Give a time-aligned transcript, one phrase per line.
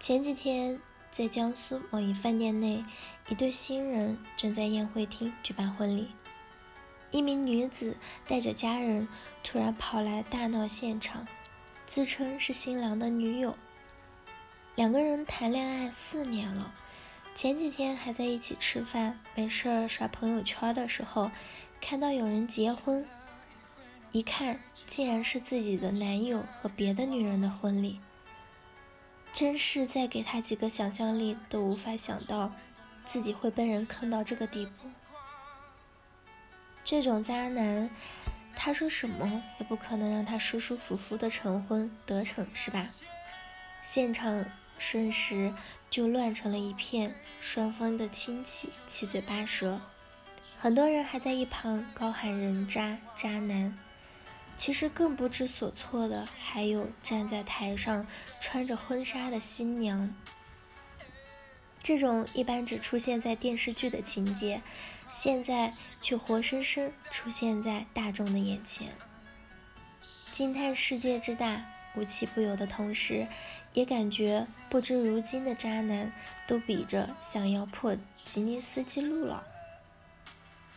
[0.00, 0.80] 前几天，
[1.10, 2.82] 在江苏某一饭店内，
[3.28, 6.08] 一对新人正在宴会厅举办婚礼。
[7.10, 9.06] 一名女子带着家人
[9.44, 11.28] 突然跑来大闹现场，
[11.84, 13.54] 自称是新郎的女友。
[14.74, 16.72] 两个人谈恋爱四年了，
[17.34, 21.30] 前几天还在一起吃饭，没事儿刷朋友圈的时候，
[21.78, 23.04] 看到有人结婚，
[24.12, 28.00] 一看竟然是自己的男友和别的女人的婚礼。
[29.32, 32.52] 真是再给他几个想象力都无法想到，
[33.04, 34.88] 自己会被人坑到这个地步。
[36.82, 37.88] 这种渣男，
[38.56, 42.86] 他说什么也不可能让他舒舒服服的成婚得逞，是吧？
[43.82, 44.44] 现场
[44.78, 45.54] 瞬时
[45.88, 49.80] 就乱成了一片，双方的亲戚七嘴八舌，
[50.58, 53.78] 很多人还在一旁高喊“人渣渣男”。
[54.60, 58.06] 其实更不知所措的还有站在台上
[58.42, 60.14] 穿着婚纱的新娘。
[61.82, 64.60] 这种一般只出现在电视剧的情节，
[65.10, 68.88] 现在却活生生出现在大众的眼前。
[70.30, 71.64] 惊叹世界之大，
[71.96, 73.26] 无奇不有的同时，
[73.72, 76.12] 也感觉不知如今的渣男
[76.46, 79.42] 都比着想要破吉尼斯纪录了。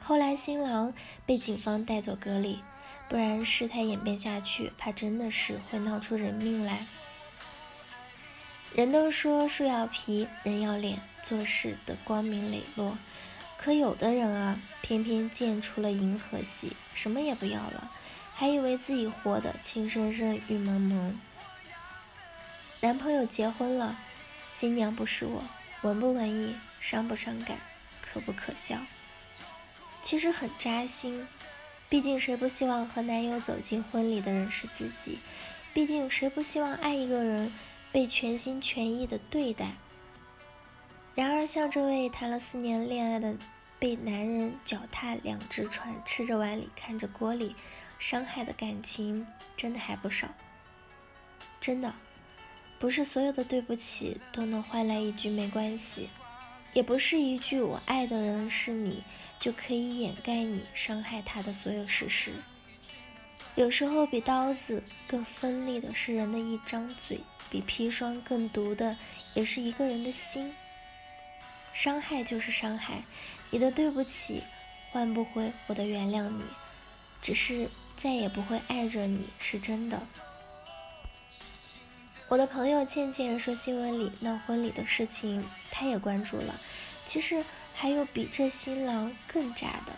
[0.00, 0.94] 后来新郎
[1.26, 2.60] 被警方带走隔离。
[3.08, 6.86] 不然事态演变下去，怕真的是会闹出人命来。
[8.74, 12.98] 人都说树要皮，人要脸，做事得光明磊落。
[13.56, 17.90] 可有的人啊，偏偏见出了银河系，什么也不要了，
[18.34, 21.18] 还以为自己活得情深深雨蒙蒙。
[22.80, 23.96] 男朋友结婚了，
[24.50, 25.44] 新娘不是我，
[25.82, 27.58] 文不文艺，伤不伤感，
[28.02, 28.78] 可不可笑？
[30.02, 31.26] 其实很扎心。
[31.88, 35.20] 毕竟，谁不希望和男友走进婚礼的人是自己？
[35.72, 37.52] 毕竟，谁不希望爱一个人
[37.92, 39.74] 被全心全意的对待？
[41.14, 43.36] 然而，像这位谈了四年恋爱的，
[43.78, 47.54] 被男人脚踏两只船，吃着碗里看着锅里，
[47.98, 50.28] 伤害的感情真的还不少。
[51.60, 51.94] 真的，
[52.78, 56.10] 不是所有的对不起都能换来一句没关系。
[56.74, 59.02] 也不是一句“我爱的人是你”
[59.40, 62.32] 就可以掩盖你伤害他的所有事实。
[63.54, 68.98] 有时候，比刀子更锋利的是人的一张嘴，比砒霜更毒的
[69.34, 70.52] 也是一个人的心。
[71.72, 73.04] 伤害就是伤害，
[73.50, 74.42] 你的对不起
[74.90, 76.42] 换不回我的原谅，你
[77.20, 80.02] 只是再也不会爱着你，是真的。
[82.34, 86.60] 我的朋友倩倩说，新闻里闹婚礼的事情，她也关注了。
[87.06, 89.92] 其实还有比这新郎更渣的。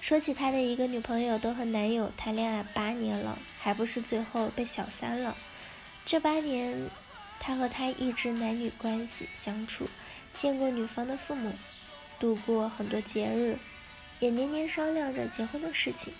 [0.00, 5.36] 说起他的一个女朋友，都和男友谈恋爱八年了，还不是最后被小三了。
[6.04, 6.90] 这八年，
[7.38, 9.86] 他和他一直男女关系相处，
[10.34, 11.52] 见过女方的父母，
[12.18, 13.56] 度过很多节日，
[14.18, 16.12] 也年年商量着结婚的事情。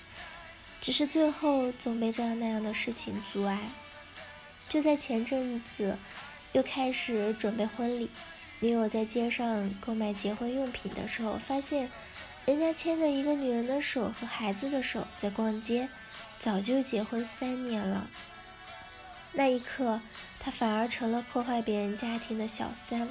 [0.81, 3.59] 只是最后总被这样那样的事情阻碍。
[4.71, 5.99] 就在前阵子，
[6.53, 8.09] 又开始准备婚礼。
[8.61, 11.91] 女友在街上购买结婚用品的时候，发现
[12.47, 15.89] 人家牵着一个女人的手和孩子的手在逛街，
[16.39, 18.09] 早就结婚三年了。
[19.33, 20.01] 那一刻，
[20.39, 23.09] 她反而成了破坏别人家庭的小三，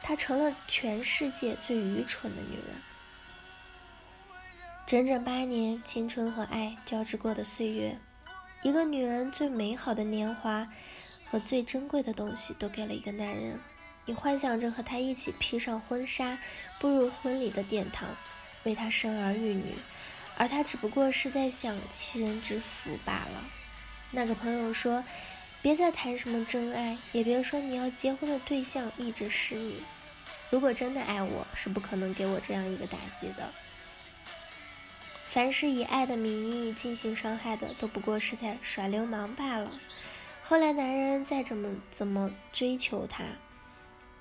[0.00, 2.80] 她成了全世界最愚蠢的女人。
[4.86, 7.98] 整整八年，青春和爱交织过的岁月。
[8.62, 10.68] 一个女人最美好的年华
[11.24, 13.58] 和最珍贵的东西都给了一个男人，
[14.04, 16.38] 你幻想着和他一起披上婚纱，
[16.78, 18.08] 步入婚礼的殿堂，
[18.64, 19.76] 为他生儿育女，
[20.36, 23.44] 而他只不过是在享其人之福罢了。
[24.10, 25.02] 那个朋友说
[25.62, 29.82] ：“别再谈什么真爱，也别说你要结婚的对象一直是你。
[30.50, 33.50] 如果真的爱我，是不可能给我这样一个打击的。”
[35.32, 39.70] 凡是以爱的名义进行伤害的，都不过是在耍流氓罢了。
[40.42, 43.22] 后来男人再怎么怎么追求她、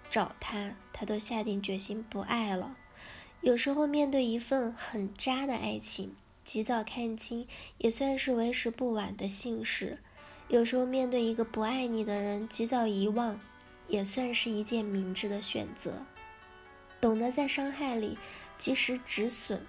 [0.07, 2.75] 找她，她都下定决心不爱了。
[3.41, 7.47] 有时候面对一份很渣的爱情，及早看清
[7.79, 9.97] 也算是为时不晚的幸事；
[10.47, 13.41] 有时候面对一个不爱你的人，及早遗忘
[13.87, 16.05] 也算是一件明智的选择。
[17.01, 18.15] 懂得在伤害里
[18.59, 19.65] 及时止损。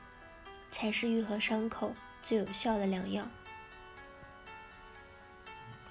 [0.71, 3.29] 才是愈合伤口最有效的良药。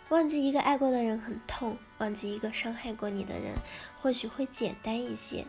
[0.09, 3.53] 忘记一个爱过的人很痛，忘记一个伤害过你的人
[4.01, 5.45] 或许会简单一些。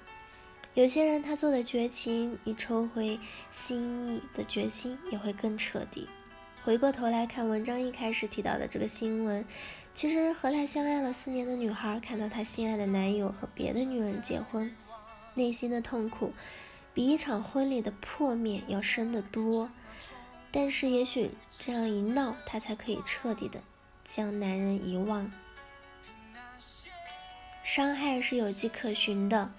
[0.75, 3.19] 有些人他做的绝情，你抽回
[3.51, 6.09] 心意的决心也会更彻底。
[6.63, 9.47] 回过头来看文章一开始提到的这个新闻，
[9.95, 14.71] 其实和他相爱了四年的女孩看到她心爱的男友和别的女人结婚，
[15.33, 16.35] 内心的痛苦
[17.01, 19.71] 比一场婚礼的破灭要深得多。
[20.53, 23.63] 但是也许这样一闹，她才可以彻底的
[24.05, 25.33] 将男人遗忘。
[27.65, 29.51] 伤害是有迹可循的，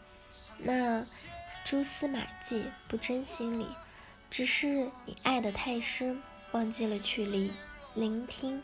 [0.59, 1.03] 那
[1.65, 3.65] 蛛丝马迹不真心里，
[4.29, 6.21] 只是你爱得太深。
[6.51, 7.51] 忘记了去聆
[7.95, 8.61] 聆听，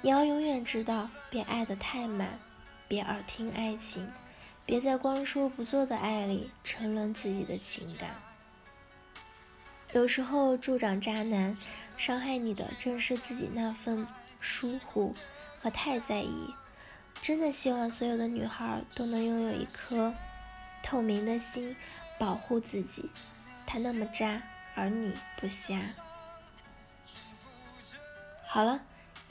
[0.00, 2.38] 你要永远知道，别爱得太满，
[2.88, 4.08] 别耳听爱情，
[4.68, 8.10] 别在光说不做的爱里沉沦自己的情感。
[9.94, 11.56] 有时候助长渣男，
[11.96, 14.06] 伤害你的正是自己那份
[14.42, 15.14] 疏忽
[15.58, 16.52] 和太在意。
[17.22, 20.12] 真的希望所有的女孩都能拥有一颗
[20.82, 21.74] 透明的心，
[22.18, 23.10] 保护自己。
[23.66, 24.42] 他那么渣，
[24.74, 25.80] 而你不瞎。
[28.46, 28.82] 好了，